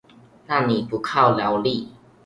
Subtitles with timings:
[0.47, 1.91] 讓你不靠勞力